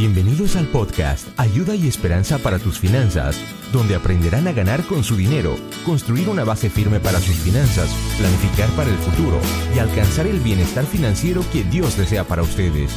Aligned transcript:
Bienvenidos 0.00 0.56
al 0.56 0.66
podcast 0.68 1.28
Ayuda 1.38 1.74
y 1.74 1.86
Esperanza 1.86 2.38
para 2.38 2.58
tus 2.58 2.78
finanzas, 2.78 3.38
donde 3.70 3.94
aprenderán 3.94 4.48
a 4.48 4.52
ganar 4.52 4.82
con 4.86 5.04
su 5.04 5.14
dinero, 5.14 5.56
construir 5.84 6.30
una 6.30 6.42
base 6.42 6.70
firme 6.70 7.00
para 7.00 7.20
sus 7.20 7.34
finanzas, 7.34 7.90
planificar 8.16 8.70
para 8.70 8.88
el 8.88 8.96
futuro 8.96 9.38
y 9.76 9.78
alcanzar 9.78 10.26
el 10.26 10.40
bienestar 10.40 10.86
financiero 10.86 11.44
que 11.52 11.64
Dios 11.64 11.98
desea 11.98 12.24
para 12.24 12.40
ustedes. 12.40 12.90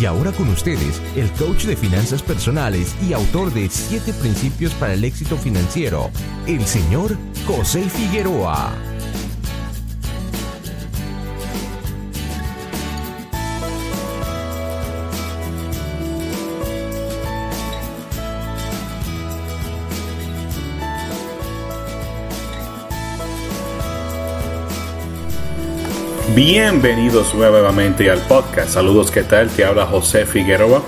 Y 0.00 0.04
ahora 0.04 0.30
con 0.30 0.48
ustedes, 0.48 1.02
el 1.16 1.28
coach 1.32 1.64
de 1.64 1.74
finanzas 1.74 2.22
personales 2.22 2.94
y 3.02 3.14
autor 3.14 3.52
de 3.52 3.68
7 3.68 4.12
principios 4.12 4.72
para 4.74 4.94
el 4.94 5.02
éxito 5.02 5.36
financiero, 5.36 6.12
el 6.46 6.64
señor 6.66 7.16
José 7.48 7.82
Figueroa. 7.90 8.93
Bienvenidos 26.34 27.32
nuevamente 27.32 28.10
al 28.10 28.18
podcast. 28.18 28.70
Saludos, 28.70 29.12
¿qué 29.12 29.22
tal? 29.22 29.48
Te 29.50 29.64
habla 29.64 29.86
José 29.86 30.26
Figueroa 30.26 30.82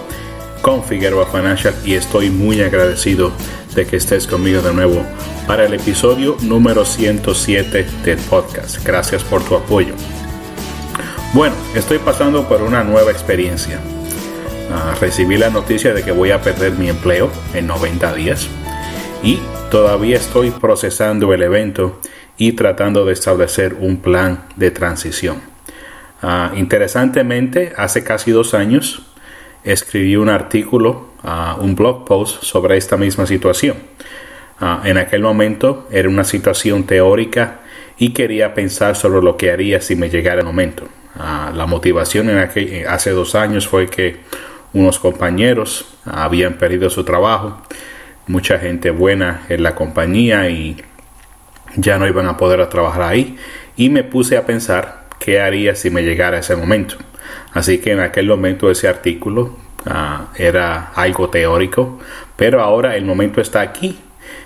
con 0.60 0.82
Figueroa 0.82 1.26
Financial 1.26 1.72
y 1.84 1.94
estoy 1.94 2.30
muy 2.30 2.62
agradecido 2.62 3.30
de 3.72 3.86
que 3.86 3.94
estés 3.94 4.26
conmigo 4.26 4.60
de 4.60 4.74
nuevo 4.74 5.06
para 5.46 5.66
el 5.66 5.74
episodio 5.74 6.36
número 6.42 6.84
107 6.84 7.86
del 8.04 8.18
podcast. 8.18 8.84
Gracias 8.84 9.22
por 9.22 9.44
tu 9.44 9.54
apoyo. 9.54 9.94
Bueno, 11.32 11.54
estoy 11.76 11.98
pasando 11.98 12.48
por 12.48 12.62
una 12.62 12.82
nueva 12.82 13.12
experiencia. 13.12 13.78
Uh, 13.78 14.98
recibí 15.00 15.36
la 15.36 15.50
noticia 15.50 15.94
de 15.94 16.02
que 16.02 16.10
voy 16.10 16.32
a 16.32 16.40
perder 16.40 16.72
mi 16.72 16.88
empleo 16.88 17.30
en 17.54 17.68
90 17.68 18.14
días 18.14 18.48
y 19.22 19.38
todavía 19.70 20.16
estoy 20.16 20.50
procesando 20.50 21.32
el 21.32 21.42
evento 21.42 22.00
y 22.38 22.52
tratando 22.52 23.04
de 23.04 23.12
establecer 23.12 23.74
un 23.80 23.98
plan 23.98 24.44
de 24.56 24.70
transición. 24.70 25.40
Uh, 26.22 26.56
interesantemente, 26.56 27.72
hace 27.76 28.02
casi 28.02 28.30
dos 28.30 28.54
años 28.54 29.02
escribí 29.64 30.16
un 30.16 30.28
artículo, 30.28 31.10
uh, 31.22 31.60
un 31.60 31.74
blog 31.74 32.04
post 32.04 32.42
sobre 32.42 32.76
esta 32.76 32.96
misma 32.96 33.26
situación. 33.26 33.76
Uh, 34.60 34.86
en 34.86 34.96
aquel 34.96 35.22
momento 35.22 35.86
era 35.90 36.08
una 36.08 36.24
situación 36.24 36.84
teórica 36.84 37.60
y 37.98 38.12
quería 38.12 38.54
pensar 38.54 38.96
sobre 38.96 39.22
lo 39.22 39.36
que 39.36 39.50
haría 39.50 39.80
si 39.80 39.96
me 39.96 40.08
llegara 40.08 40.40
el 40.40 40.46
momento. 40.46 40.88
la 41.16 41.66
motivación 41.66 42.28
en 42.28 42.38
aquel, 42.38 42.86
hace 42.86 43.10
dos 43.10 43.34
años 43.34 43.66
fue 43.66 43.86
que 43.86 44.20
unos 44.74 44.98
compañeros 44.98 45.86
habían 46.04 46.54
perdido 46.54 46.90
su 46.90 47.04
trabajo, 47.04 47.62
mucha 48.26 48.58
gente 48.58 48.90
buena 48.90 49.46
en 49.48 49.62
la 49.62 49.74
compañía 49.74 50.50
y 50.50 50.76
ya 51.76 51.98
no 51.98 52.06
iban 52.06 52.26
a 52.26 52.36
poder 52.36 52.64
trabajar 52.68 53.02
ahí 53.02 53.36
y 53.76 53.90
me 53.90 54.04
puse 54.04 54.36
a 54.36 54.46
pensar 54.46 55.06
qué 55.18 55.40
haría 55.40 55.74
si 55.74 55.90
me 55.90 56.02
llegara 56.02 56.38
ese 56.38 56.56
momento. 56.56 56.96
Así 57.52 57.78
que 57.78 57.92
en 57.92 58.00
aquel 58.00 58.28
momento 58.28 58.70
ese 58.70 58.88
artículo 58.88 59.56
uh, 59.86 60.26
era 60.36 60.92
algo 60.94 61.28
teórico, 61.30 61.98
pero 62.36 62.62
ahora 62.62 62.96
el 62.96 63.04
momento 63.04 63.40
está 63.40 63.60
aquí 63.60 63.98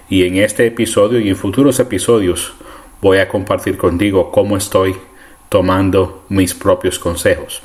y 0.09 0.27
en 0.27 0.37
este 0.37 0.67
episodio 0.67 1.21
y 1.21 1.29
en 1.29 1.37
futuros 1.37 1.79
episodios 1.81 2.55
voy 3.01 3.19
a 3.19 3.29
compartir 3.29 3.77
contigo 3.77 4.31
cómo 4.31 4.57
estoy 4.57 4.97
tomando 5.49 6.25
mis 6.29 6.55
propios 6.55 6.99
consejos. 6.99 7.63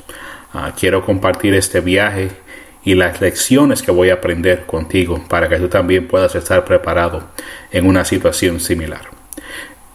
Uh, 0.54 0.70
quiero 0.78 1.04
compartir 1.04 1.54
este 1.54 1.80
viaje 1.80 2.30
y 2.84 2.94
las 2.94 3.20
lecciones 3.20 3.82
que 3.82 3.90
voy 3.90 4.10
a 4.10 4.14
aprender 4.14 4.64
contigo 4.64 5.22
para 5.28 5.48
que 5.48 5.56
tú 5.56 5.68
también 5.68 6.06
puedas 6.06 6.34
estar 6.34 6.64
preparado 6.64 7.24
en 7.72 7.86
una 7.86 8.04
situación 8.04 8.60
similar. 8.60 9.15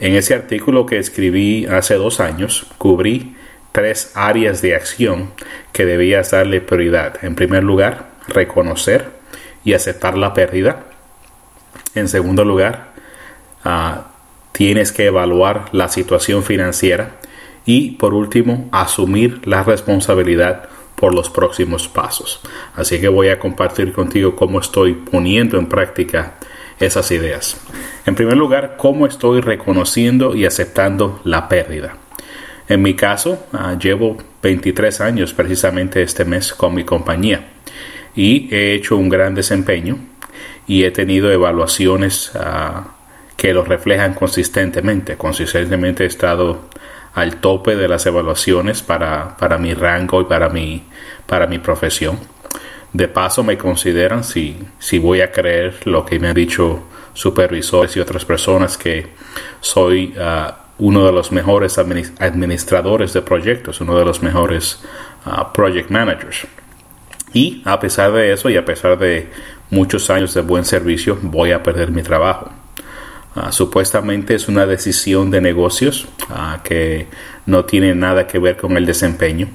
En 0.02 0.16
ese 0.16 0.34
artículo 0.34 0.88
que 0.88 0.98
escribí 0.98 1.68
hace 1.68 1.94
dos 1.94 2.20
años, 2.20 2.66
cubrí 2.80 3.36
tres 3.72 4.12
áreas 4.16 4.64
de 4.64 4.76
acción 4.76 5.30
que 5.74 5.86
debías 5.86 6.32
darle 6.32 6.60
prioridad. 6.60 7.24
En 7.24 7.36
primer 7.36 7.64
lugar, 7.64 8.10
reconocer 8.28 9.06
y 9.64 9.74
aceptar 9.74 10.18
la 10.18 10.34
pérdida. 10.34 10.86
En 11.94 12.08
segundo 12.08 12.44
lugar, 12.44 12.94
uh, 13.64 14.02
tienes 14.52 14.92
que 14.92 15.06
evaluar 15.06 15.66
la 15.72 15.88
situación 15.88 16.42
financiera. 16.42 17.18
Y 17.68 17.92
por 17.92 18.16
último, 18.16 18.70
asumir 18.72 19.48
la 19.48 19.64
responsabilidad 19.64 20.68
por 20.96 21.14
los 21.14 21.30
próximos 21.30 21.88
pasos. 21.88 22.42
Así 22.76 23.00
que 23.00 23.08
voy 23.08 23.30
a 23.30 23.38
compartir 23.38 23.94
contigo 23.94 24.36
cómo 24.36 24.60
estoy 24.60 24.94
poniendo 24.96 25.60
en 25.60 25.68
práctica 25.68 26.40
esas 26.82 27.12
ideas. 27.12 27.58
En 28.06 28.16
primer 28.16 28.38
lugar, 28.38 28.76
cómo 28.78 29.06
estoy 29.06 29.42
reconociendo 29.42 30.36
y 30.36 30.46
aceptando 30.46 31.22
la 31.24 31.48
pérdida. 31.48 31.96
En 32.68 32.82
mi 32.82 32.96
caso, 32.96 33.46
uh, 33.54 33.78
llevo 33.78 34.18
23 34.42 35.02
años 35.02 35.34
precisamente 35.34 36.02
este 36.02 36.26
mes 36.26 36.54
con 36.54 36.74
mi 36.74 36.84
compañía 36.84 37.50
y 38.16 38.54
he 38.54 38.74
hecho 38.74 38.98
un 38.98 39.10
gran 39.10 39.36
desempeño 39.36 39.98
y 40.68 40.84
he 40.84 40.92
tenido 40.92 41.32
evaluaciones 41.32 42.32
uh, 42.36 42.82
que 43.36 43.54
lo 43.54 43.64
reflejan 43.64 44.14
consistentemente. 44.14 45.18
Consistentemente 45.18 46.04
he 46.04 46.08
estado 46.08 46.70
al 47.14 47.38
tope 47.38 47.76
de 47.76 47.88
las 47.88 48.06
evaluaciones 48.06 48.82
para, 48.82 49.36
para 49.38 49.58
mi 49.58 49.74
rango 49.74 50.22
y 50.22 50.26
para 50.26 50.50
mi, 50.50 50.84
para 51.26 51.48
mi 51.48 51.58
profesión. 51.60 52.20
De 52.94 53.08
paso 53.08 53.44
me 53.44 53.58
consideran 53.58 54.24
si, 54.24 54.58
si 54.80 55.00
voy 55.00 55.22
a 55.22 55.32
creer 55.32 55.76
lo 55.86 56.06
que 56.06 56.20
me 56.20 56.28
han 56.28 56.36
dicho 56.36 56.84
supervisores 57.14 57.96
y 57.96 58.00
otras 58.00 58.26
personas 58.26 58.78
que 58.78 59.08
soy 59.62 60.14
uh, 60.18 60.52
uno 60.78 61.06
de 61.06 61.12
los 61.12 61.32
mejores 61.32 61.78
administradores 61.78 63.14
de 63.14 63.22
proyectos, 63.22 63.80
uno 63.82 63.98
de 63.98 64.06
los 64.06 64.22
mejores 64.22 64.82
uh, 65.26 65.54
project 65.54 65.90
managers. 65.90 66.48
Y 67.34 67.62
a 67.64 67.80
pesar 67.80 68.12
de 68.12 68.34
eso 68.34 68.50
y 68.50 68.58
a 68.58 68.66
pesar 68.66 68.98
de 68.98 69.30
muchos 69.70 70.10
años 70.10 70.34
de 70.34 70.42
buen 70.42 70.66
servicio, 70.66 71.18
voy 71.22 71.52
a 71.52 71.64
perder 71.64 71.92
mi 71.92 72.04
trabajo. 72.04 72.52
Uh, 73.36 73.52
supuestamente 73.52 74.36
es 74.36 74.50
una 74.50 74.66
decisión 74.66 75.32
de 75.32 75.40
negocios 75.40 76.08
que 76.66 77.08
no 77.46 77.64
tiene 77.64 77.96
nada 77.96 78.28
que 78.28 78.40
ver 78.40 78.58
con 78.58 78.76
el 78.76 78.86
desempeño. 78.86 79.48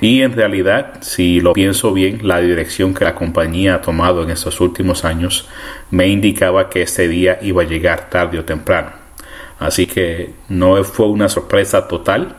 Y 0.00 0.22
en 0.22 0.32
realidad, 0.32 0.98
si 1.02 1.40
lo 1.40 1.52
pienso 1.52 1.92
bien, 1.92 2.20
la 2.22 2.40
dirección 2.40 2.94
que 2.94 3.04
la 3.04 3.14
compañía 3.14 3.76
ha 3.76 3.82
tomado 3.82 4.22
en 4.22 4.30
estos 4.30 4.60
últimos 4.60 5.04
años 5.04 5.48
me 5.90 6.08
indicaba 6.08 6.68
que 6.70 6.82
este 6.82 7.08
día 7.08 7.38
iba 7.42 7.62
a 7.62 7.66
llegar 7.66 8.10
tarde 8.10 8.38
o 8.38 8.44
temprano. 8.44 8.90
Así 9.58 9.86
que 9.86 10.30
no 10.48 10.82
fue 10.82 11.06
una 11.06 11.28
sorpresa 11.28 11.86
total, 11.86 12.34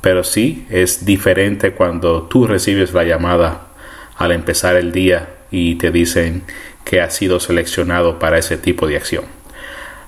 pero 0.00 0.24
sí 0.24 0.66
es 0.70 1.04
diferente 1.04 1.72
cuando 1.72 2.22
tú 2.22 2.46
recibes 2.46 2.94
la 2.94 3.04
llamada 3.04 3.68
al 4.16 4.32
empezar 4.32 4.76
el 4.76 4.90
día 4.92 5.28
y 5.50 5.74
te 5.74 5.90
dicen 5.90 6.44
que 6.84 7.00
has 7.00 7.14
sido 7.14 7.40
seleccionado 7.40 8.18
para 8.18 8.38
ese 8.38 8.56
tipo 8.56 8.86
de 8.86 8.96
acción. 8.96 9.24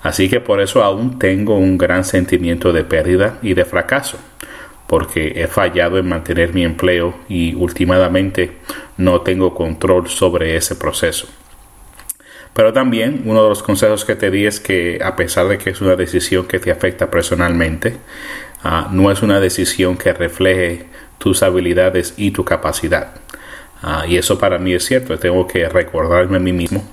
Así 0.03 0.29
que 0.29 0.41
por 0.41 0.61
eso 0.61 0.83
aún 0.83 1.19
tengo 1.19 1.57
un 1.57 1.79
gran 1.79 2.05
sentimiento 2.05 2.73
de 2.73 2.85
pérdida 2.85 3.39
y 3.43 3.55
de 3.55 3.65
fracaso, 3.65 4.19
porque 4.95 5.33
he 5.43 5.49
fallado 5.49 5.99
en 5.99 6.09
mantener 6.09 6.55
mi 6.55 6.63
empleo 6.63 7.17
y 7.29 7.53
últimamente 7.57 8.53
no 8.97 9.23
tengo 9.23 9.53
control 9.53 10.09
sobre 10.09 10.55
ese 10.55 10.77
proceso. 10.77 11.27
Pero 12.53 12.73
también 12.73 13.23
uno 13.25 13.43
de 13.43 13.49
los 13.49 13.65
consejos 13.65 14.05
que 14.05 14.15
te 14.15 14.31
di 14.31 14.47
es 14.47 14.61
que 14.61 15.01
a 15.03 15.17
pesar 15.17 15.49
de 15.49 15.59
que 15.59 15.71
es 15.71 15.81
una 15.81 15.97
decisión 15.97 16.47
que 16.47 16.61
te 16.61 16.71
afecta 16.71 17.11
personalmente, 17.11 17.97
uh, 18.65 18.95
no 18.95 19.11
es 19.11 19.21
una 19.21 19.41
decisión 19.41 19.97
que 19.97 20.13
refleje 20.13 20.85
tus 21.19 21.43
habilidades 21.43 22.15
y 22.17 22.31
tu 22.31 22.45
capacidad. 22.45 23.17
Uh, 23.83 24.07
y 24.07 24.17
eso 24.17 24.39
para 24.39 24.59
mí 24.61 24.75
es 24.75 24.85
cierto, 24.85 25.19
tengo 25.19 25.49
que 25.49 25.69
recordarme 25.69 26.37
a 26.37 26.41
mí 26.41 26.53
mismo 26.53 26.89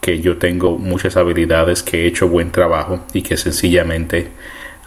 que 0.00 0.18
yo 0.18 0.38
tengo 0.38 0.78
muchas 0.78 1.18
habilidades, 1.18 1.82
que 1.82 2.04
he 2.04 2.06
hecho 2.06 2.26
buen 2.26 2.52
trabajo 2.52 3.04
y 3.12 3.20
que 3.20 3.36
sencillamente 3.36 4.28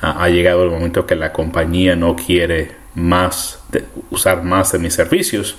ha, 0.01 0.29
llegado 0.29 0.63
el 0.63 0.69
momento 0.69 1.05
que 1.05 1.15
la 1.15 1.33
compañía 1.33 1.95
no 1.95 2.15
quiere 2.15 2.71
más 2.95 3.63
de, 3.71 3.85
usar 4.11 4.43
más 4.43 4.71
de 4.71 4.79
mis 4.79 4.93
servicios, 4.93 5.57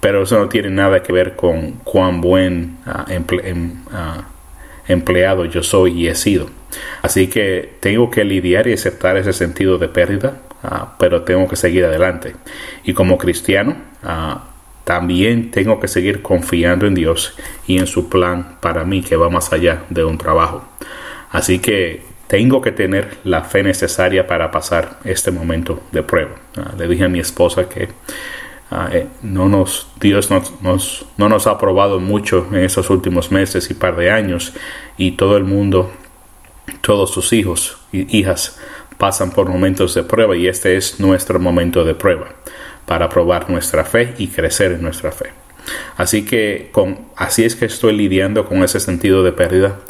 pero 0.00 0.22
eso 0.22 0.38
no 0.38 0.48
tiene 0.48 0.70
nada 0.70 1.02
que 1.02 1.12
ver 1.12 1.36
con 1.36 1.72
cuán 1.84 2.20
buen 2.20 2.78
uh, 2.86 3.10
emple, 3.10 3.48
em, 3.48 3.72
uh, 3.86 4.22
empleado 4.88 5.44
yo 5.44 5.62
soy 5.62 6.00
y 6.00 6.08
he 6.08 6.14
sido. 6.14 6.50
Así 7.02 7.28
que 7.28 7.74
tengo 7.80 8.10
que 8.10 8.24
lidiar 8.24 8.66
y 8.66 8.72
aceptar 8.72 9.16
ese 9.16 9.32
sentido 9.32 9.78
de 9.78 9.88
pérdida, 9.88 10.40
uh, 10.64 10.86
pero 10.98 11.22
tengo 11.22 11.48
que 11.48 11.56
seguir 11.56 11.84
adelante. 11.84 12.34
Y 12.84 12.94
como 12.94 13.18
cristiano, 13.18 13.76
también 14.84 15.52
tengo 15.52 15.78
que 15.78 15.86
seguir 15.86 16.22
confiando 16.22 16.86
en 16.86 16.94
Dios 16.94 17.34
y 17.66 17.78
en 17.78 17.86
su 17.86 18.08
plan 18.08 18.56
para 18.60 18.84
mí 18.84 19.02
que 19.02 19.16
va 19.16 19.30
más 19.30 19.52
allá 19.52 19.84
de 19.90 20.04
un 20.04 20.18
trabajo. 20.18 20.64
Así 21.30 21.60
que 21.60 22.02
tengo 22.32 22.62
que 22.62 22.72
tener 22.72 23.18
la 23.24 23.42
fe 23.44 23.62
necesaria 23.62 24.26
para 24.26 24.50
pasar 24.50 24.98
este 25.04 25.30
momento 25.30 25.82
de 25.92 26.02
prueba. 26.02 26.30
Le 26.78 26.88
dije 26.88 27.04
a 27.04 27.08
mi 27.10 27.20
esposa 27.20 27.68
que 27.68 27.90
Ah, 28.74 28.88
eh, 28.90 29.06
no 29.20 29.50
nos, 29.50 29.86
Dios 30.00 30.30
nos, 30.30 31.04
no 31.18 31.28
nos 31.28 31.46
ha 31.46 31.58
probado 31.58 32.00
mucho 32.00 32.46
en 32.52 32.60
estos 32.60 32.88
últimos 32.88 33.30
meses 33.30 33.70
y 33.70 33.74
par 33.74 33.96
de 33.96 34.10
años 34.10 34.54
y 34.96 35.10
todo 35.10 35.36
el 35.36 35.44
mundo, 35.44 35.92
todos 36.80 37.10
sus 37.10 37.34
hijos 37.34 37.76
y 37.92 38.16
hijas 38.16 38.58
pasan 38.96 39.32
por 39.32 39.50
momentos 39.50 39.94
de 39.94 40.04
prueba 40.04 40.34
y 40.36 40.46
este 40.46 40.78
es 40.78 41.00
nuestro 41.00 41.38
momento 41.38 41.84
de 41.84 41.94
prueba 41.94 42.28
para 42.86 43.10
probar 43.10 43.50
nuestra 43.50 43.84
fe 43.84 44.14
y 44.16 44.28
crecer 44.28 44.72
en 44.72 44.80
nuestra 44.80 45.12
fe. 45.12 45.32
Así 45.98 46.24
que 46.24 46.70
con, 46.72 46.98
así 47.14 47.44
es 47.44 47.54
que 47.54 47.66
estoy 47.66 47.94
lidiando 47.94 48.46
con 48.46 48.62
ese 48.62 48.80
sentido 48.80 49.22
de 49.22 49.32
pérdida. 49.32 49.80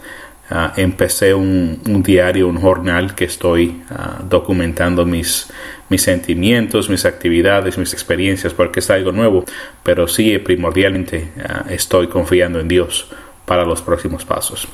Ah, 0.54 0.75
empecé 0.76 1.32
un, 1.32 1.81
diario, 2.02 2.46
un 2.46 2.60
jornal 2.60 3.14
que 3.14 3.25
estoy 3.25 3.82
ah, 3.88 4.19
documentando 4.22 5.06
mis, 5.06 5.50
mis 5.88 6.02
sentimientos, 6.02 6.90
mis 6.90 7.06
actividades, 7.06 7.78
mis 7.78 7.94
experiencias, 7.94 8.52
porque 8.52 8.81
es 8.81 8.90
algo 8.90 9.12
nuevo, 9.12 9.46
pero 9.82 10.06
sí 10.06 10.37
primordialmente 10.37 11.32
ah, 11.43 11.64
estoy 11.70 12.08
confiando 12.08 12.60
en 12.60 12.69
Dios 12.69 13.08
para 13.46 13.64
los 13.64 13.81
próximos 13.81 14.26
pasos. 14.26 14.69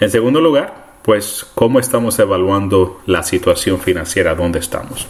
En 0.00 0.10
segundo 0.10 0.38
lugar, 0.38 0.98
pues 1.00 1.46
cómo 1.54 1.80
estamos 1.80 2.18
evaluando 2.18 3.00
la 3.06 3.22
situación 3.22 3.80
financiera, 3.80 4.34
dónde 4.34 4.58
estamos. 4.58 5.06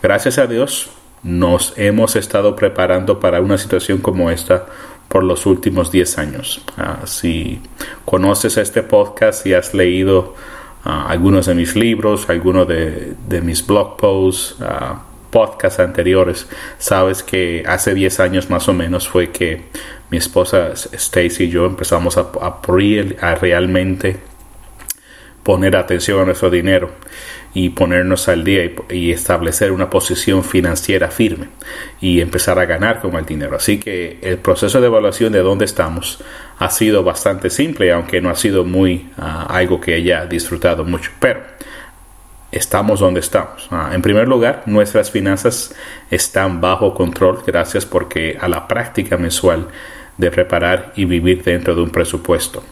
Gracias 0.00 0.38
a 0.38 0.46
Dios, 0.46 0.90
nos 1.24 1.74
hemos 1.76 2.14
estado 2.14 2.54
preparando 2.54 3.18
para 3.18 3.40
una 3.40 3.58
situación 3.58 3.98
como 3.98 4.30
esta 4.30 4.66
por 5.10 5.24
los 5.24 5.44
últimos 5.44 5.90
10 5.90 6.18
años. 6.18 6.64
Ah, 6.78 7.00
si 7.04 7.60
conoces 8.04 8.56
este 8.56 8.84
podcast 8.84 9.44
y 9.44 9.54
has 9.54 9.74
leído 9.74 10.36
ah, 10.84 11.06
algunos 11.08 11.46
de 11.46 11.56
mis 11.56 11.74
libros, 11.74 12.30
algunos 12.30 12.68
de, 12.68 13.16
mis 13.42 13.66
blog 13.66 13.96
posts, 13.96 14.56
uh, 14.60 14.98
podcasts 15.30 15.80
anteriores, 15.80 16.46
sabes 16.78 17.24
que 17.24 17.64
hace 17.66 17.92
10 17.92 18.20
años 18.20 18.50
más 18.50 18.68
o 18.68 18.72
menos 18.72 19.08
fue 19.08 19.30
que 19.30 19.64
mi 20.10 20.18
esposa 20.18 20.70
Stacy 20.74 21.44
y 21.44 21.48
yo 21.48 21.66
empezamos 21.66 22.16
a, 22.16 22.30
a 22.40 23.34
realmente 23.34 24.29
poner 25.42 25.76
atención 25.76 26.20
a 26.20 26.24
nuestro 26.24 26.50
dinero 26.50 26.90
y 27.52 27.70
ponernos 27.70 28.28
al 28.28 28.44
día 28.44 28.70
y, 28.90 29.10
establecer 29.10 29.72
una 29.72 29.90
posición 29.90 30.44
financiera 30.44 31.10
firme 31.10 31.48
y 32.00 32.20
empezar 32.20 32.58
a 32.58 32.66
ganar 32.66 33.00
con 33.00 33.14
el 33.16 33.26
dinero. 33.26 33.56
Así 33.56 33.78
que 33.78 34.18
el 34.22 34.38
proceso 34.38 34.80
de 34.80 34.86
evaluación 34.86 35.32
de 35.32 35.40
dónde 35.40 35.64
estamos 35.64 36.22
ha 36.58 36.70
sido 36.70 37.02
bastante 37.02 37.50
simple, 37.50 37.90
aunque 37.92 38.20
no 38.20 38.30
ha 38.30 38.36
sido 38.36 38.64
muy 38.64 39.10
ah, 39.18 39.46
algo 39.48 39.80
que 39.80 39.94
haya 39.94 40.26
disfrutado 40.26 40.84
mucho, 40.84 41.10
pero 41.18 41.40
estamos 42.52 43.00
donde 43.00 43.20
estamos. 43.20 43.66
Ah, 43.70 43.90
en 43.92 44.02
primer 44.02 44.28
lugar, 44.28 44.62
nuestras 44.66 45.10
finanzas 45.10 45.74
están 46.10 46.60
bajo 46.60 46.94
control 46.94 47.42
gracias 47.44 47.84
porque 47.84 48.38
a 48.40 48.48
la 48.48 48.68
práctica 48.68 49.16
mensual 49.16 49.68
de 50.16 50.30
preparar 50.30 50.92
y 50.96 51.04
vivir 51.04 51.42
dentro 51.42 51.74
de 51.74 51.82
un 51.82 51.90
presupuesto. 51.90 52.62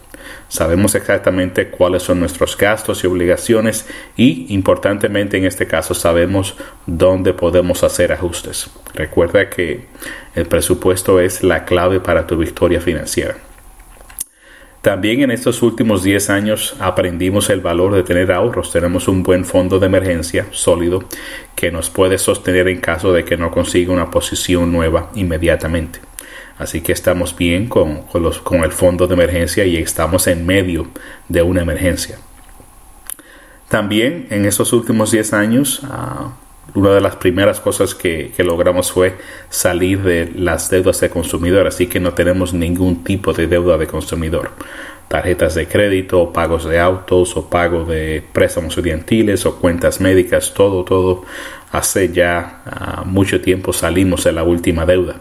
Sabemos 0.48 0.94
exactamente 0.94 1.68
cuáles 1.68 2.02
son 2.02 2.20
nuestros 2.20 2.56
gastos 2.56 3.04
y 3.04 3.06
obligaciones 3.06 3.86
y, 4.16 4.46
importantemente 4.52 5.36
en 5.36 5.44
este 5.44 5.66
caso, 5.66 5.94
sabemos 5.94 6.56
dónde 6.86 7.34
podemos 7.34 7.84
hacer 7.84 8.12
ajustes. 8.12 8.70
Recuerda 8.94 9.50
que 9.50 9.86
el 10.34 10.46
presupuesto 10.46 11.20
es 11.20 11.42
la 11.42 11.64
clave 11.64 12.00
para 12.00 12.26
tu 12.26 12.36
victoria 12.36 12.80
financiera. 12.80 13.36
También 14.82 15.22
en 15.22 15.32
estos 15.32 15.60
últimos 15.62 16.04
10 16.04 16.30
años 16.30 16.76
aprendimos 16.78 17.50
el 17.50 17.60
valor 17.60 17.94
de 17.94 18.04
tener 18.04 18.30
ahorros. 18.30 18.72
Tenemos 18.72 19.08
un 19.08 19.22
buen 19.22 19.44
fondo 19.44 19.80
de 19.80 19.86
emergencia 19.86 20.46
sólido 20.52 21.04
que 21.56 21.72
nos 21.72 21.90
puede 21.90 22.16
sostener 22.16 22.68
en 22.68 22.80
caso 22.80 23.12
de 23.12 23.24
que 23.24 23.36
no 23.36 23.50
consiga 23.50 23.92
una 23.92 24.10
posición 24.10 24.72
nueva 24.72 25.10
inmediatamente. 25.14 26.07
Así 26.58 26.80
que 26.80 26.92
estamos 26.92 27.36
bien 27.36 27.68
con, 27.68 28.02
los, 28.14 28.40
con 28.40 28.64
el 28.64 28.72
fondo 28.72 29.06
de 29.06 29.14
emergencia 29.14 29.64
y 29.64 29.76
estamos 29.76 30.26
en 30.26 30.44
medio 30.44 30.88
de 31.28 31.42
una 31.42 31.62
emergencia. 31.62 32.18
También 33.68 34.26
en 34.30 34.44
estos 34.44 34.72
últimos 34.72 35.12
10 35.12 35.32
años, 35.34 35.80
ah, 35.84 36.32
una 36.74 36.90
de 36.90 37.00
las 37.00 37.16
primeras 37.16 37.60
cosas 37.60 37.94
que, 37.94 38.32
logramos 38.38 38.90
fue 38.90 39.16
salir 39.48 40.02
de 40.02 40.32
las 40.34 40.68
deudas 40.68 41.00
de 41.00 41.10
consumidor, 41.10 41.66
así 41.66 41.86
que 41.86 42.00
no 42.00 42.12
tenemos 42.12 42.52
ningún 42.52 43.04
tipo 43.04 43.32
de 43.32 43.46
deuda 43.46 43.78
de 43.78 43.86
consumidor. 43.86 44.50
Tarjetas 45.06 45.54
de 45.54 45.66
crédito, 45.68 46.32
pagos 46.32 46.64
de 46.64 46.78
autos 46.78 47.36
o 47.36 47.48
pago 47.48 47.84
de 47.84 48.22
préstamos 48.32 48.76
estudiantiles 48.76 49.46
o 49.46 49.56
cuentas 49.56 50.00
médicas, 50.00 50.52
todo, 50.52 50.84
todo. 50.84 51.24
Hace 51.70 52.12
ya 52.12 52.62
ah, 52.66 53.04
mucho 53.06 53.40
tiempo 53.40 53.72
salimos 53.72 54.24
de 54.24 54.32
la 54.32 54.42
última 54.42 54.84
deuda 54.84 55.16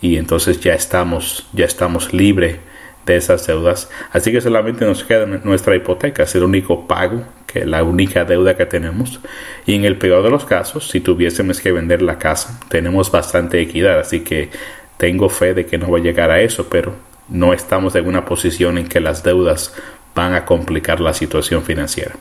y 0.00 0.16
entonces 0.16 0.60
ya 0.60 0.74
estamos, 0.74 1.46
ya 1.52 1.64
estamos 1.64 2.12
libres 2.12 2.58
de 3.06 3.16
esas 3.16 3.46
deudas. 3.46 3.90
Así 4.12 4.32
que 4.32 4.40
solamente 4.40 4.84
nos 4.84 5.04
queda 5.04 5.26
nuestra 5.26 5.76
hipoteca, 5.76 6.22
es 6.22 6.34
el 6.34 6.44
único 6.44 6.86
pago, 6.86 7.24
que 7.46 7.64
la 7.64 7.82
única 7.82 8.24
deuda 8.24 8.56
que 8.56 8.66
tenemos. 8.66 9.20
Y 9.66 9.74
en 9.74 9.84
el 9.84 9.96
peor 9.96 10.22
de 10.22 10.30
los 10.30 10.44
casos, 10.44 10.88
si 10.88 11.00
tuviésemos 11.00 11.60
que 11.60 11.72
vender 11.72 12.02
la 12.02 12.18
casa, 12.18 12.60
tenemos 12.68 13.10
bastante 13.10 13.60
equidad, 13.60 13.98
así 13.98 14.20
que 14.20 14.50
tengo 14.96 15.28
fe 15.28 15.54
de 15.54 15.66
que 15.66 15.78
no 15.78 15.90
va 15.90 15.98
a 15.98 16.02
llegar 16.02 16.30
a 16.30 16.40
eso, 16.40 16.68
pero 16.68 16.94
no 17.28 17.52
estamos 17.52 17.94
en 17.94 18.06
una 18.06 18.24
posición 18.24 18.78
en 18.78 18.88
que 18.88 19.00
las 19.00 19.22
deudas 19.22 19.74
van 20.14 20.34
a 20.34 20.44
complicar 20.44 21.00
la 21.00 21.14
situación 21.14 21.62
financiera. 21.62 22.14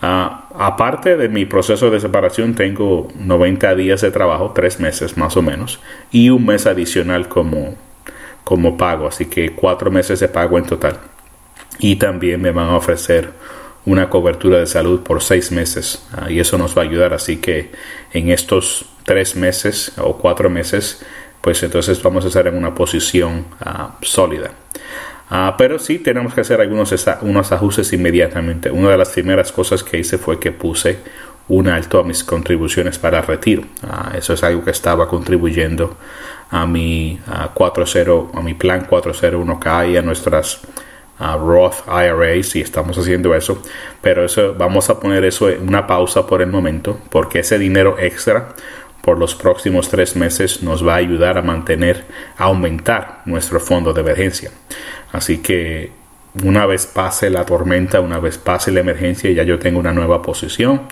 Ah, 0.00 0.48
aparte 0.54 1.16
de 1.16 1.28
mi 1.28 1.44
proceso 1.44 1.90
de 1.90 2.00
separación, 2.00 2.54
tengo 2.54 3.08
90 3.16 3.74
días 3.74 4.00
de 4.00 4.10
trabajo, 4.10 4.52
tres 4.54 4.78
meses 4.78 5.16
más 5.16 5.36
o 5.36 5.42
menos, 5.42 5.80
y 6.12 6.30
un 6.30 6.46
mes 6.46 6.66
adicional 6.66 7.28
como, 7.28 7.74
como 8.44 8.76
pago, 8.76 9.08
así 9.08 9.26
que 9.26 9.52
cuatro 9.54 9.90
meses 9.90 10.20
de 10.20 10.28
pago 10.28 10.58
en 10.58 10.66
total. 10.66 10.98
Y 11.80 11.96
también 11.96 12.40
me 12.40 12.52
van 12.52 12.68
a 12.68 12.76
ofrecer 12.76 13.30
una 13.86 14.10
cobertura 14.10 14.58
de 14.58 14.66
salud 14.66 15.00
por 15.00 15.22
seis 15.22 15.50
meses 15.50 16.06
ah, 16.12 16.30
y 16.30 16.40
eso 16.40 16.58
nos 16.58 16.76
va 16.76 16.82
a 16.82 16.84
ayudar. 16.84 17.14
Así 17.14 17.38
que 17.38 17.70
en 18.12 18.30
estos 18.30 18.84
tres 19.04 19.34
meses 19.34 19.92
o 19.96 20.18
cuatro 20.18 20.50
meses, 20.50 21.04
pues 21.40 21.62
entonces 21.62 22.02
vamos 22.02 22.24
a 22.24 22.28
estar 22.28 22.46
en 22.46 22.56
una 22.56 22.74
posición 22.74 23.46
ah, 23.60 23.96
sólida. 24.02 24.50
Ah, 25.30 25.54
pero 25.58 25.78
sí 25.78 25.98
tenemos 25.98 26.34
que 26.34 26.40
hacer 26.40 26.60
algunos 26.60 26.94
unos 27.22 27.52
ajustes 27.52 27.92
inmediatamente. 27.92 28.70
Una 28.70 28.90
de 28.90 28.98
las 28.98 29.10
primeras 29.10 29.52
cosas 29.52 29.84
que 29.84 29.98
hice 29.98 30.16
fue 30.16 30.38
que 30.40 30.52
puse 30.52 30.98
un 31.48 31.68
alto 31.68 31.98
a 32.00 32.04
mis 32.04 32.24
contribuciones 32.24 32.98
para 32.98 33.22
retiro. 33.22 33.62
Ah, 33.82 34.12
eso 34.16 34.32
es 34.32 34.42
algo 34.42 34.64
que 34.64 34.70
estaba 34.70 35.08
contribuyendo 35.08 35.96
a 36.50 36.66
mi, 36.66 37.20
a 37.26 37.50
a 37.52 38.40
mi 38.42 38.54
plan 38.54 38.86
401k 38.86 39.90
y 39.92 39.96
a 39.96 40.02
nuestras 40.02 40.60
Roth 41.18 41.86
IRAs 41.88 42.54
y 42.56 42.60
estamos 42.60 42.96
haciendo 42.96 43.34
eso. 43.34 43.62
Pero 44.00 44.24
eso 44.24 44.54
vamos 44.56 44.88
a 44.88 45.00
poner 45.00 45.24
eso 45.24 45.50
en 45.50 45.68
una 45.68 45.86
pausa 45.86 46.26
por 46.26 46.42
el 46.42 46.48
momento 46.48 46.98
porque 47.10 47.40
ese 47.40 47.58
dinero 47.58 47.96
extra 47.98 48.48
por 49.02 49.18
los 49.18 49.34
próximos 49.34 49.88
tres 49.88 50.16
meses 50.16 50.62
nos 50.62 50.86
va 50.86 50.94
a 50.94 50.98
ayudar 50.98 51.38
a 51.38 51.42
mantener, 51.42 52.04
a 52.36 52.44
aumentar 52.44 53.22
nuestro 53.24 53.60
fondo 53.60 53.92
de 53.92 54.00
emergencia. 54.00 54.50
Así 55.12 55.38
que 55.38 55.92
una 56.44 56.66
vez 56.66 56.86
pase 56.86 57.30
la 57.30 57.44
tormenta, 57.44 58.00
una 58.00 58.18
vez 58.18 58.38
pase 58.38 58.70
la 58.70 58.80
emergencia, 58.80 59.30
ya 59.30 59.42
yo 59.42 59.58
tengo 59.58 59.80
una 59.80 59.92
nueva 59.92 60.22
posición 60.22 60.82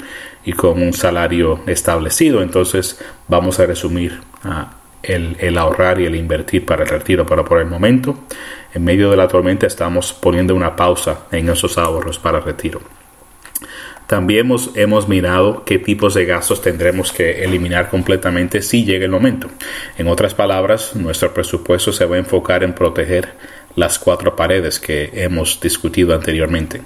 y 0.45 0.53
con 0.53 0.83
un 0.83 0.93
salario 0.93 1.61
establecido. 1.67 2.43
Entonces 2.43 3.01
vamos 3.29 3.61
a 3.61 3.67
resumir 3.67 4.21
ah, 4.45 4.73
el, 5.03 5.59
ahorrar 5.59 6.01
y 6.01 6.07
el 6.07 6.17
invertir 6.17 6.65
para 6.65 6.85
el 6.85 6.89
retiro. 6.89 7.27
Pero 7.27 7.45
por 7.45 7.61
el 7.61 7.67
momento, 7.67 8.19
en 8.75 8.85
medio 8.85 9.11
de 9.11 9.17
la 9.17 9.29
tormenta, 9.29 9.67
estamos 9.67 10.13
poniendo 10.13 10.55
una 10.55 10.75
pausa 10.75 11.27
en 11.31 11.49
esos 11.49 11.79
ahorros 11.79 12.19
para 12.19 12.41
retiro. 12.41 12.81
También 14.07 14.47
hemos, 14.47 14.71
hemos, 14.77 15.09
mirado 15.09 15.65
qué 15.65 15.79
tipos 15.79 16.15
de 16.15 16.27
gastos 16.27 16.63
tendremos 16.63 17.13
que 17.13 17.43
eliminar 17.43 17.91
completamente 17.91 18.63
si 18.63 18.85
llega 18.85 19.05
el 19.05 19.11
momento. 19.11 19.49
En 19.99 20.07
otras 20.07 20.33
palabras, 20.33 20.95
nuestro 20.95 21.35
presupuesto 21.35 21.93
se 21.93 22.05
va 22.05 22.15
a 22.15 22.21
enfocar 22.21 22.63
en 22.63 22.73
proteger 22.73 23.31
las 23.75 23.99
cuatro 23.99 24.37
paredes 24.37 24.79
que 24.79 25.11
hemos 25.15 25.61
discutido 25.61 26.15
anteriormente. 26.15 26.83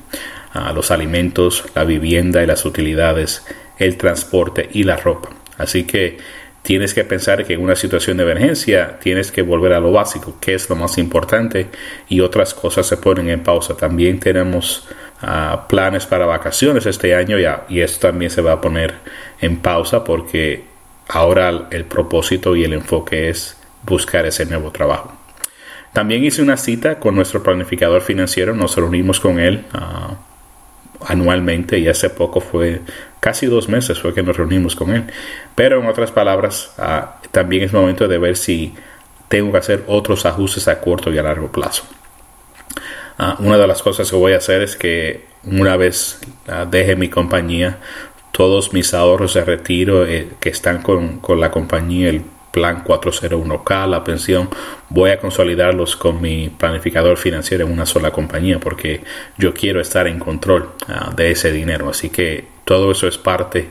Ah, 0.53 0.73
los 0.75 0.91
alimentos, 0.91 1.65
la 1.75 1.85
vivienda 1.85 2.43
y 2.43 2.47
las 2.47 2.65
utilidades, 2.65 3.45
el 3.79 3.97
transporte 3.97 4.69
y 4.73 4.85
la 4.85 4.97
ropa. 4.97 5.31
Así 5.59 5.85
que 5.85 6.19
tienes 6.63 6.95
que 6.95 7.05
pensar 7.05 7.45
que 7.45 7.55
en 7.55 7.63
una 7.63 7.77
situación 7.77 8.17
de 8.17 8.25
emergencia 8.25 8.99
tienes 8.99 9.31
que 9.31 9.43
volver 9.43 9.75
a 9.75 9.81
lo 9.81 9.93
básico, 9.93 10.39
que 10.41 10.55
es 10.55 10.69
lo 10.69 10.77
más 10.77 10.99
importante, 10.99 11.69
y 12.09 12.21
otras 12.21 12.55
cosas 12.55 12.87
se 12.87 12.97
ponen 12.97 13.29
en 13.29 13.43
pausa. 13.43 13.77
También 13.77 14.19
tenemos 14.19 14.89
planes 15.69 16.07
para 16.07 16.25
vacaciones 16.27 16.87
este 16.87 17.15
año 17.15 17.39
ya, 17.39 17.65
y 17.69 17.81
esto 17.81 18.09
también 18.09 18.31
se 18.31 18.41
va 18.41 18.53
a 18.53 18.61
poner 18.61 18.95
en 19.41 19.59
pausa 19.59 20.03
porque 20.05 20.65
ahora 21.09 21.69
el 21.71 21.85
propósito 21.85 22.57
y 22.57 22.65
el 22.65 22.73
enfoque 22.73 23.29
es 23.29 23.57
buscar 23.83 24.27
ese 24.27 24.47
nuevo 24.47 24.71
trabajo. 24.71 25.13
También 25.93 26.25
hice 26.25 26.41
una 26.41 26.57
cita 26.57 26.99
con 26.99 27.17
nuestro 27.17 27.43
planificador 27.43 28.01
financiero, 28.01 28.55
nos 28.55 28.77
reunimos 28.77 29.19
con 29.19 29.41
él 29.41 29.65
ah, 29.73 30.15
anualmente 31.07 31.79
y 31.79 31.89
hace 31.89 32.11
poco 32.11 32.41
fue 32.41 32.81
casi 33.19 33.47
dos 33.47 33.69
meses 33.69 33.99
fue 33.99 34.15
que 34.15 34.23
nos 34.23 34.37
reunimos 34.37 34.77
con 34.77 34.91
él. 34.91 35.05
Pero 35.55 35.81
en 35.81 35.87
otras 35.87 36.13
palabras, 36.13 36.73
ah, 36.79 37.21
también 37.33 37.65
es 37.65 37.73
momento 37.73 38.07
de 38.09 38.19
ver 38.19 38.37
si 38.37 38.75
tengo 39.29 39.53
que 39.53 39.59
hacer 39.59 39.85
otros 39.87 40.25
ajustes 40.27 40.69
a 40.69 40.81
corto 40.81 41.13
y 41.13 41.19
a 41.19 41.23
largo 41.23 41.51
plazo. 41.51 41.85
Ah, 43.23 43.37
una 43.39 43.59
de 43.59 43.67
las 43.67 43.83
cosas 43.83 44.09
que 44.09 44.17
voy 44.17 44.33
a 44.33 44.39
hacer 44.39 44.63
es 44.63 44.77
que 44.77 45.27
una 45.45 45.77
vez 45.77 46.21
ah, 46.49 46.65
deje 46.65 46.97
mi 46.97 47.11
compañía, 47.11 47.77
todos 48.33 48.73
mis 48.73 48.95
ahorros 48.95 49.35
de 49.35 49.45
retiro 49.45 50.07
eh, 50.07 50.29
que 50.41 50.49
están 50.49 50.81
con, 50.81 51.19
con 51.19 51.39
la 51.39 51.51
compañía, 51.51 52.09
el 52.09 52.23
plan 52.51 52.83
401k, 52.83 53.87
la 53.89 54.03
pensión, 54.05 54.49
voy 54.89 55.11
a 55.11 55.19
consolidarlos 55.21 55.97
con 55.97 56.23
mi 56.23 56.49
planificador 56.49 57.19
financiero 57.19 57.67
en 57.67 57.73
una 57.73 57.85
sola 57.85 58.11
compañía 58.11 58.59
porque 58.59 59.03
yo 59.37 59.53
quiero 59.53 59.83
estar 59.83 60.07
en 60.07 60.19
control 60.19 60.71
ah, 60.89 61.13
de 61.15 61.31
ese 61.31 61.53
dinero. 61.53 61.91
Así 61.91 62.09
que 62.09 62.47
todo 62.65 62.91
eso 62.91 63.07
es 63.07 63.19
parte 63.19 63.69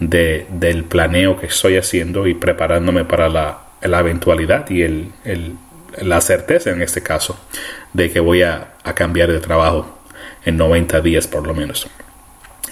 de, 0.00 0.44
del 0.50 0.82
planeo 0.82 1.38
que 1.38 1.46
estoy 1.46 1.76
haciendo 1.76 2.26
y 2.26 2.34
preparándome 2.34 3.04
para 3.04 3.28
la, 3.28 3.60
la 3.80 4.00
eventualidad 4.00 4.68
y 4.70 4.82
el, 4.82 5.12
el, 5.24 5.54
la 6.02 6.20
certeza 6.20 6.70
en 6.70 6.82
este 6.82 7.00
caso 7.00 7.38
de 7.92 8.10
que 8.10 8.20
voy 8.20 8.42
a, 8.42 8.74
a 8.84 8.94
cambiar 8.94 9.30
de 9.32 9.40
trabajo 9.40 9.98
en 10.44 10.56
90 10.56 11.00
días 11.00 11.26
por 11.26 11.46
lo 11.46 11.54
menos. 11.54 11.88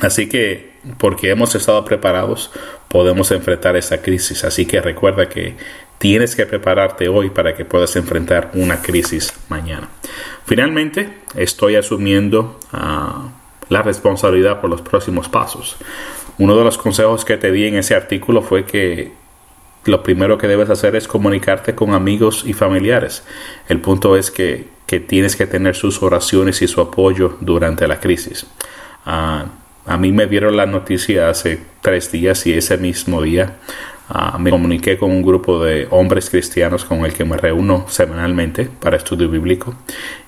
Así 0.01 0.29
que 0.29 0.77
porque 0.99 1.31
hemos 1.31 1.55
estado 1.55 1.85
preparados, 1.85 2.51
podemos 2.89 3.31
enfrentar 3.31 3.77
esa 3.77 4.03
crisis. 4.03 4.45
Así 4.45 4.67
que 4.67 4.81
recuerda 4.81 5.29
que 5.29 5.57
tienes 5.99 6.37
que 6.37 6.47
prepararte 6.47 7.09
hoy 7.09 7.31
para 7.31 7.55
que 7.55 7.65
puedas 7.65 7.97
enfrentar 7.97 8.51
una 8.55 8.83
crisis 8.83 9.33
mañana. 9.49 9.89
Finalmente, 10.45 11.11
estoy 11.35 11.77
asumiendo 11.77 12.61
ah, 12.73 13.29
la 13.69 13.83
responsabilidad 13.83 14.61
por 14.61 14.71
los 14.71 14.83
próximos 14.83 15.29
pasos. 15.29 15.77
Uno 16.39 16.57
de 16.57 16.65
los 16.65 16.79
consejos 16.79 17.25
que 17.25 17.37
te 17.37 17.51
di 17.51 17.67
en 17.67 17.77
ese 17.77 17.95
artículo 17.95 18.43
fue 18.43 18.65
que 18.65 19.13
lo 19.87 20.02
primero 20.02 20.38
que 20.38 20.49
debes 20.49 20.71
hacer 20.71 20.97
es 20.97 21.09
comunicarte 21.09 21.75
con 21.75 21.95
amigos 21.95 22.45
y 22.47 22.52
familiares. 22.52 23.23
El 23.69 23.81
punto 23.81 24.16
es 24.16 24.31
que, 24.31 24.75
tienes 25.09 25.37
que 25.37 25.47
tener 25.47 25.75
sus 25.75 26.02
oraciones 26.02 26.62
y 26.62 26.69
su 26.69 26.81
apoyo 26.81 27.37
durante 27.40 27.88
la 27.88 27.99
crisis. 27.99 28.47
Ah, 29.05 29.47
a 29.85 29.97
mí 29.97 30.12
me 30.12 30.26
dieron 30.26 30.57
la 30.57 30.66
noticia 30.66 31.28
hace 31.28 31.61
tres 31.81 32.11
días 32.12 32.47
y 32.47 32.52
ese 32.52 32.76
mismo 32.76 33.23
día 33.23 33.57
ah, 34.09 34.37
me 34.39 34.51
comuniqué 34.51 34.99
con 34.99 35.11
un 35.11 35.23
grupo 35.23 35.63
de 35.63 35.87
hombres 35.91 36.31
cristianos 36.31 36.85
con 36.85 37.05
el 37.05 37.13
que 37.13 37.25
me 37.25 37.37
reúno 37.37 37.87
semanalmente 37.89 38.65
para 38.65 38.97
estudio 38.97 39.29
bíblico 39.29 39.75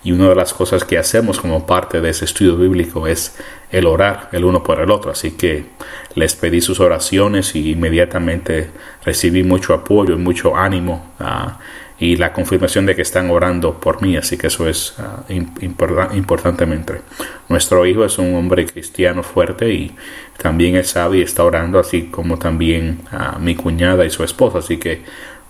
y 0.05 0.13
una 0.13 0.29
de 0.29 0.35
las 0.35 0.55
cosas 0.55 0.85
que 0.85 0.99
hacemos 0.99 1.41
como 1.41 1.67
parte 1.67 2.01
de 2.01 2.11
ese 2.11 2.25
estudio 2.25 2.57
bíblico 2.57 3.07
es 3.07 3.37
el 3.71 3.87
orar 3.87 4.29
el 4.33 4.45
uno 4.45 4.63
por 4.63 4.81
el 4.81 4.91
otro. 4.91 5.11
Así 5.11 5.33
que 5.33 5.67
les 6.15 6.35
pedí 6.35 6.61
sus 6.61 6.81
oraciones 6.81 7.55
y 7.55 7.73
inmediatamente 7.73 8.71
recibí 9.05 9.43
mucho 9.43 9.75
apoyo 9.75 10.15
y 10.15 10.19
mucho 10.19 10.57
ánimo. 10.57 11.13
Uh, 11.21 11.53
y 12.01 12.17
la 12.17 12.33
confirmación 12.33 12.87
de 12.87 12.95
que 12.95 13.03
están 13.03 13.31
orando 13.31 13.81
por 13.81 14.01
mí, 14.03 14.17
así 14.17 14.37
que 14.37 14.47
eso 14.47 14.69
es 14.69 14.95
uh, 14.99 15.33
importantemente. 15.33 17.01
Nuestro 17.49 17.85
hijo 17.87 18.05
es 18.05 18.19
un 18.19 18.35
hombre 18.37 18.67
cristiano 18.67 19.23
fuerte 19.23 19.73
y 19.73 19.95
también 20.41 20.77
es 20.77 20.91
sabio 20.91 21.21
y 21.21 21.25
está 21.25 21.43
orando, 21.43 21.79
así 21.79 22.05
como 22.05 22.39
también 22.39 23.01
uh, 23.13 23.41
mi 23.41 23.57
cuñada 23.57 24.05
y 24.07 24.11
su 24.11 24.23
esposa, 24.23 24.59
así 24.59 24.77
que 24.77 25.03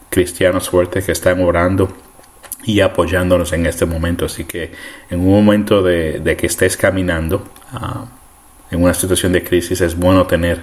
cristianos 0.08 0.70
fuertes 0.70 1.04
que 1.04 1.12
están 1.12 1.42
orando 1.42 1.94
y 2.64 2.80
apoyándonos 2.80 3.52
en 3.52 3.66
este 3.66 3.84
momento, 3.84 4.24
así 4.24 4.44
que 4.44 4.72
en 5.10 5.20
un 5.20 5.30
momento 5.30 5.82
de, 5.82 6.18
de 6.20 6.36
que 6.36 6.46
estés 6.46 6.78
caminando 6.78 7.44
uh, 7.74 8.06
en 8.70 8.82
una 8.82 8.94
situación 8.94 9.32
de 9.32 9.44
crisis 9.44 9.82
es 9.82 9.94
bueno 9.94 10.26
tener 10.26 10.62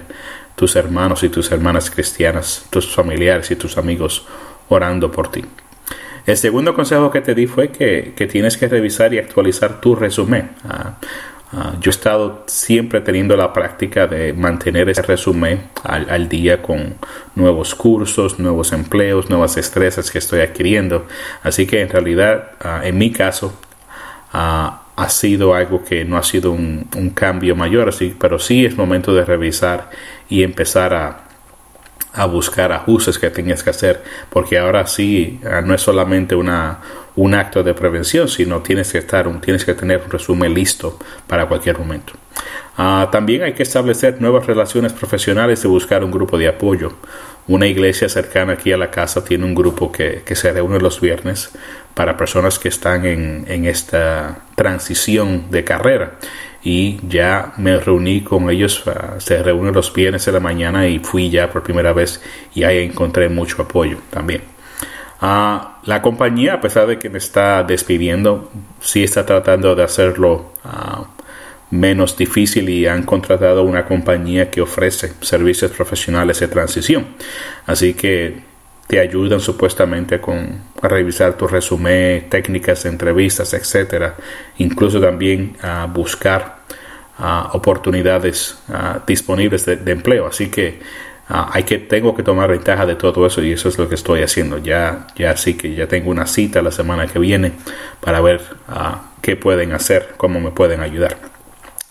tus 0.56 0.74
hermanos 0.74 1.22
y 1.22 1.28
tus 1.28 1.52
hermanas 1.52 1.90
cristianas, 1.90 2.66
tus 2.70 2.92
familiares 2.92 3.50
y 3.52 3.56
tus 3.56 3.78
amigos 3.78 4.26
orando 4.68 5.12
por 5.12 5.30
ti. 5.30 5.44
El 6.26 6.36
segundo 6.36 6.74
consejo 6.74 7.10
que 7.12 7.20
te 7.20 7.36
di 7.36 7.46
fue 7.46 7.68
que, 7.68 8.12
tienes 8.30 8.56
que 8.56 8.66
revisar 8.66 9.14
y 9.14 9.18
actualizar 9.18 9.80
tu 9.80 9.94
resumen. 9.94 10.50
Ah, 10.64 10.96
ah, 11.52 11.74
yo 11.80 11.90
he 11.90 11.94
estado 11.94 12.42
siempre 12.48 13.00
teniendo 13.00 13.36
la 13.36 13.52
práctica 13.52 14.08
de 14.08 14.32
mantener 14.32 14.88
ese 14.88 15.02
resumen 15.02 15.68
al, 15.84 16.28
día 16.28 16.60
con 16.62 16.94
nuevos 17.36 17.76
cursos, 17.76 18.40
nuevos 18.40 18.72
empleos, 18.72 19.30
nuevas 19.30 19.54
destrezas 19.54 20.10
que 20.10 20.18
estoy 20.18 20.40
adquiriendo. 20.40 21.06
Así 21.44 21.64
que 21.64 21.80
en 21.80 21.90
realidad, 21.90 22.50
ah, 22.60 22.80
en 22.82 22.98
mi 22.98 23.12
caso, 23.12 23.56
ha 24.32 25.08
sido 25.08 25.54
algo 25.54 25.82
que 25.84 26.04
no 26.04 26.18
ha 26.18 26.22
sido 26.22 26.50
un, 26.50 26.88
un 26.96 27.10
cambio 27.10 27.54
mayor, 27.54 27.88
así, 27.88 28.14
pero 28.18 28.38
sí 28.38 28.66
es 28.66 28.76
momento 28.76 29.14
de 29.14 29.24
revisar 29.24 29.90
y 30.28 30.42
empezar 30.42 30.92
a, 30.92 31.25
a 32.16 32.24
buscar 32.24 32.72
ajustes 32.72 33.18
que 33.18 33.30
tengas 33.30 33.62
que 33.62 33.70
hacer, 33.70 34.02
porque 34.30 34.58
ahora 34.58 34.86
sí 34.86 35.38
ah, 35.44 35.60
no 35.60 35.74
es 35.74 35.82
solamente 35.82 36.34
una, 36.34 36.80
un 37.14 37.34
acto 37.34 37.62
de 37.62 37.74
prevención, 37.74 38.28
sino 38.28 38.60
tienes 38.60 38.90
que 38.90 38.98
estar, 38.98 39.28
tienes 39.40 39.64
que 39.64 39.74
tener 39.74 40.02
un 40.04 40.10
resumen 40.10 40.54
listo 40.54 40.98
para 41.26 41.46
cualquier 41.46 41.78
momento. 41.78 42.14
Ah, 42.78 43.08
también 43.12 43.42
hay 43.42 43.52
que 43.52 43.62
establecer 43.62 44.20
nuevas 44.20 44.46
relaciones 44.46 44.92
profesionales 44.92 45.64
y 45.64 45.68
buscar 45.68 46.02
un 46.02 46.10
grupo 46.10 46.38
de 46.38 46.48
apoyo. 46.48 46.92
Una 47.48 47.66
iglesia 47.66 48.08
cercana 48.08 48.54
aquí 48.54 48.72
a 48.72 48.76
la 48.76 48.90
casa 48.90 49.22
tiene 49.22 49.44
un 49.44 49.54
grupo 49.54 49.92
que, 49.92 50.22
que 50.24 50.34
se 50.34 50.52
reúne 50.52 50.80
los 50.80 51.00
viernes 51.00 51.50
para 51.94 52.16
personas 52.16 52.58
que 52.58 52.68
están 52.68 53.06
en, 53.06 53.44
en 53.48 53.66
esta 53.66 54.40
transición 54.56 55.50
de 55.50 55.64
carrera 55.64 56.18
y 56.62 56.98
ya 57.08 57.52
me 57.56 57.78
reuní 57.78 58.22
con 58.22 58.50
ellos, 58.50 58.82
ah, 58.86 59.14
se 59.18 59.42
reúnen 59.42 59.74
los 59.74 59.92
viernes 59.92 60.24
de 60.24 60.32
la 60.32 60.40
mañana 60.40 60.86
y 60.88 60.98
fui 60.98 61.30
ya 61.30 61.50
por 61.50 61.62
primera 61.62 61.92
vez 61.92 62.20
y 62.54 62.64
ahí 62.64 62.84
encontré 62.84 63.28
mucho 63.28 63.62
apoyo 63.62 63.98
también. 64.10 64.42
Ah, 65.20 65.78
la 65.84 66.02
compañía, 66.02 66.54
a 66.54 66.60
pesar 66.60 66.86
de 66.86 66.98
que 66.98 67.08
me 67.08 67.18
está 67.18 67.62
despidiendo, 67.62 68.50
sí 68.80 69.02
está 69.04 69.24
tratando 69.24 69.74
de 69.74 69.82
hacerlo 69.82 70.52
ah, 70.64 71.06
menos 71.70 72.16
difícil 72.16 72.68
y 72.68 72.86
han 72.86 73.02
contratado 73.04 73.62
una 73.62 73.84
compañía 73.86 74.50
que 74.50 74.60
ofrece 74.60 75.12
servicios 75.20 75.70
profesionales 75.70 76.40
de 76.40 76.48
transición. 76.48 77.06
Así 77.66 77.94
que 77.94 78.40
te 78.86 79.00
ayudan 79.00 79.40
supuestamente 79.40 80.20
con 80.20 80.60
a 80.80 80.88
revisar 80.88 81.34
tu 81.36 81.46
resumen, 81.46 82.28
técnicas 82.28 82.84
entrevistas, 82.84 83.52
etcétera, 83.54 84.16
incluso 84.58 85.00
también 85.00 85.56
a 85.62 85.86
buscar 85.86 86.56
oportunidades 87.52 88.58
disponibles 89.06 89.64
de, 89.64 89.90
empleo. 89.90 90.26
Así 90.26 90.48
que 90.48 90.80
hay 91.28 91.64
que 91.64 91.78
tengo 91.78 92.14
que 92.14 92.22
tomar 92.22 92.50
ventaja 92.50 92.86
de 92.86 92.94
todo 92.94 93.26
eso 93.26 93.42
y 93.42 93.52
eso 93.52 93.68
es 93.68 93.78
lo 93.78 93.88
que 93.88 93.94
estoy 93.96 94.22
haciendo. 94.22 94.58
Ya 94.58 95.06
ya 95.16 95.36
sí 95.36 95.54
que 95.54 95.74
ya 95.74 95.88
tengo 95.88 96.10
una 96.10 96.26
cita 96.26 96.62
la 96.62 96.70
semana 96.70 97.06
que 97.06 97.18
viene 97.18 97.52
para 98.00 98.20
ver 98.20 98.42
qué 99.22 99.34
pueden 99.34 99.72
hacer, 99.72 100.14
cómo 100.16 100.40
me 100.40 100.50
pueden 100.50 100.80
ayudar. 100.80 101.16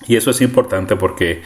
Y 0.07 0.15
eso 0.15 0.31
es 0.31 0.41
importante 0.41 0.95
porque 0.95 1.41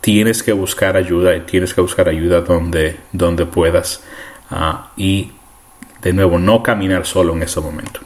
tienes 0.00 0.42
que 0.42 0.52
buscar 0.52 0.96
ayuda 0.96 1.36
y 1.36 1.40
tienes 1.40 1.74
que 1.74 1.80
buscar 1.80 2.08
ayuda 2.08 2.40
donde, 2.40 2.96
donde 3.12 3.46
puedas 3.46 4.02
ah, 4.50 4.90
y 4.96 5.32
de 6.02 6.12
nuevo 6.12 6.38
no 6.38 6.62
caminar 6.62 7.06
solo 7.06 7.34
en 7.34 7.42
ese 7.42 7.60
momento. 7.60 8.00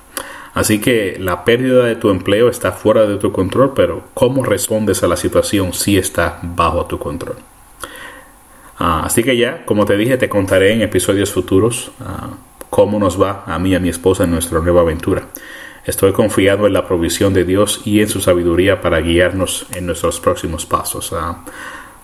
Así 0.54 0.80
que 0.80 1.16
la 1.18 1.44
pérdida 1.44 1.84
de 1.84 1.96
tu 1.96 2.10
empleo 2.10 2.48
está 2.48 2.72
fuera 2.72 3.06
de 3.06 3.16
tu 3.16 3.32
control, 3.32 3.72
pero 3.74 4.04
cómo 4.14 4.44
respondes 4.44 5.02
a 5.02 5.08
la 5.08 5.16
situación 5.16 5.72
sí 5.72 5.98
está 5.98 6.38
bajo 6.42 6.86
tu 6.86 6.98
control. 6.98 7.36
Ah, 8.78 9.02
así 9.04 9.22
que 9.22 9.36
ya, 9.36 9.64
como 9.64 9.84
te 9.84 9.96
dije, 9.96 10.16
te 10.16 10.28
contaré 10.28 10.72
en 10.72 10.82
episodios 10.82 11.32
futuros 11.32 11.90
ah, 12.00 12.30
cómo 12.70 12.98
nos 12.98 13.20
va 13.20 13.44
a 13.46 13.58
mí 13.58 13.70
y 13.70 13.74
a 13.74 13.80
mi 13.80 13.88
esposa 13.88 14.24
en 14.24 14.30
nuestra 14.30 14.60
nueva 14.60 14.82
aventura. 14.82 15.28
Estoy 15.84 16.12
confiado 16.12 16.66
en 16.66 16.72
la 16.72 16.86
provisión 16.86 17.34
de 17.34 17.44
Dios 17.44 17.82
y 17.84 18.00
en 18.00 18.08
su 18.08 18.20
sabiduría 18.20 18.80
para 18.80 19.00
guiarnos 19.00 19.66
en 19.74 19.86
nuestros 19.86 20.18
próximos 20.18 20.66
pasos. 20.66 21.12
Ah, 21.12 21.44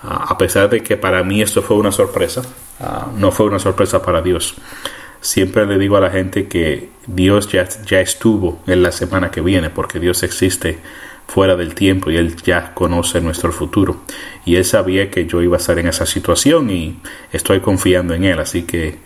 a 0.03 0.39
pesar 0.39 0.71
de 0.71 0.83
que 0.83 0.97
para 0.97 1.23
mí 1.23 1.43
esto 1.43 1.63
fue 1.63 1.77
una 1.77 1.93
sorpresa, 1.93 2.43
ah, 2.81 3.09
no 3.17 3.31
fue 3.33 3.47
una 3.47 3.59
sorpresa 3.59 4.03
para 4.03 4.23
Dios. 4.23 4.55
Siempre 5.21 5.67
le 5.67 5.79
digo 5.79 5.97
a 5.97 6.01
la 6.01 6.11
gente 6.11 6.49
que 6.49 6.89
Dios 7.07 7.51
ya, 7.53 7.69
ya 7.87 8.01
estuvo 8.01 8.63
en 8.67 8.83
la 8.83 8.93
semana 8.93 9.31
que 9.31 9.43
viene, 9.43 9.69
porque 9.69 10.01
Dios 10.01 10.23
existe 10.23 10.79
fuera 11.31 11.55
del 11.55 11.75
tiempo 11.75 12.11
y 12.11 12.17
Él 12.17 12.35
ya 12.43 12.73
conoce 12.75 13.21
nuestro 13.21 13.53
futuro. 13.53 13.99
Y 14.47 14.57
Él 14.57 14.65
sabía 14.65 15.11
que 15.11 15.27
yo 15.27 15.43
iba 15.43 15.57
a 15.57 15.61
estar 15.61 15.79
en 15.79 15.89
esa 15.89 16.07
situación 16.07 16.71
y 16.71 16.99
estoy 17.33 17.61
confiando 17.61 18.15
en 18.15 18.25
Él. 18.25 18.39
Así 18.39 18.63
que 18.63 18.99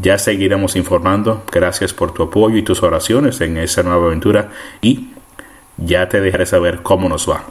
ya 0.00 0.18
seguiremos 0.18 0.76
informando. 0.76 1.44
Gracias 1.50 1.94
por 1.94 2.12
tu 2.12 2.24
apoyo 2.24 2.56
y 2.56 2.62
tus 2.62 2.82
oraciones 2.82 3.40
en 3.40 3.56
esa 3.56 3.82
nueva 3.82 4.06
aventura 4.06 4.50
y 4.82 5.10
ya 5.76 6.08
te 6.08 6.20
dejaré 6.20 6.46
saber 6.46 6.82
cómo 6.82 7.08
nos 7.08 7.28
va. 7.28 7.44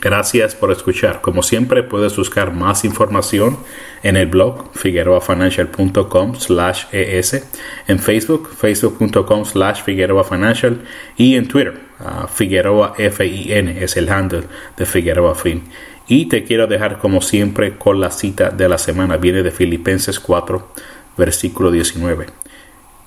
Gracias 0.00 0.54
por 0.54 0.70
escuchar. 0.70 1.20
Como 1.20 1.42
siempre, 1.42 1.82
puedes 1.82 2.16
buscar 2.16 2.52
más 2.52 2.84
información 2.84 3.58
en 4.02 4.16
el 4.16 4.26
blog 4.26 4.70
figueroafinancial.com 4.74 6.36
slash 6.36 6.84
es, 6.92 7.44
en 7.88 7.98
Facebook, 7.98 8.48
facebook.com 8.56 9.44
slash 9.44 9.82
figueroafinancial 9.82 10.82
y 11.16 11.34
en 11.34 11.48
Twitter, 11.48 11.80
uh, 12.00 12.28
Figueroa 12.28 12.94
es 12.96 13.96
el 13.96 14.08
handle 14.08 14.44
de 14.76 14.86
Figueroa 14.86 15.34
Fin. 15.34 15.64
Y 16.06 16.26
te 16.26 16.44
quiero 16.44 16.66
dejar 16.66 16.98
como 16.98 17.20
siempre 17.20 17.76
con 17.76 18.00
la 18.00 18.10
cita 18.10 18.50
de 18.50 18.68
la 18.68 18.78
semana. 18.78 19.16
Viene 19.18 19.42
de 19.42 19.50
Filipenses 19.50 20.18
4, 20.20 20.68
versículo 21.16 21.70
19. 21.70 22.26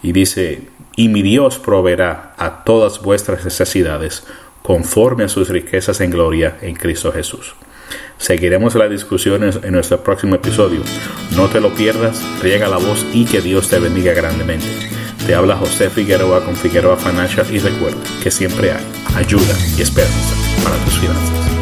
Y 0.04 0.12
dice, 0.12 0.68
y 0.96 1.08
mi 1.08 1.22
Dios 1.22 1.58
proveerá 1.58 2.36
a 2.38 2.64
todas 2.64 3.02
vuestras 3.02 3.44
necesidades 3.44 4.24
conforme 4.62 5.24
a 5.24 5.30
sus 5.30 5.50
riquezas 5.50 6.02
en 6.02 6.12
gloria 6.12 6.58
en 6.62 6.76
Cristo 6.76 7.12
Jesús. 7.12 7.56
Seguiremos 8.18 8.76
las 8.76 8.90
discusiones 8.90 9.60
en 9.64 9.74
nuestro 9.74 10.04
próximo 10.04 10.36
episodio. 10.36 10.82
No 11.36 11.48
te 11.48 11.60
lo 11.60 11.74
pierdas, 11.74 12.24
riega 12.42 12.68
la 12.68 12.78
voz 12.78 13.06
y 13.14 13.26
que 13.26 13.42
Dios 13.42 13.70
te 13.70 13.80
bendiga 13.80 14.14
grandemente. 14.14 14.68
Te 15.26 15.36
habla 15.36 15.56
José 15.56 15.90
Figueroa 15.90 16.44
con 16.46 16.56
Figueroa 16.56 16.98
Financial 16.98 17.46
y 17.52 17.60
recuerda 17.60 18.00
que 18.22 18.32
siempre 18.32 18.72
hay 18.72 18.86
ayuda 19.16 19.56
y 19.78 19.82
esperanza 19.82 20.36
para 20.64 20.78
tus 20.86 21.00
finanzas. 21.00 21.61